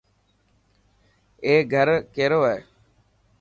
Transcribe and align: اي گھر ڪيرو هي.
اي 1.45 1.53
گھر 1.73 1.87
ڪيرو 2.15 2.41
هي. 2.49 2.59